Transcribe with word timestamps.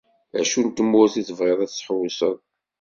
Acu 0.39 0.59
n 0.65 0.67
tmurt 0.77 1.15
i 1.21 1.23
tebɣiḍ 1.27 1.59
ad 1.61 1.69
d-tḥewṣeḍ? 1.69 2.37